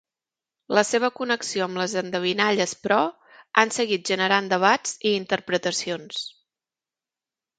La 0.77 0.83
seva 0.91 1.09
connexió 1.17 1.65
amb 1.65 1.79
les 1.81 1.93
endevinalles, 2.01 2.73
però, 2.87 2.97
han 3.63 3.75
seguit 3.77 4.11
generant 4.13 4.49
debats 4.55 4.97
i 5.09 5.13
interpretacions. 5.21 6.23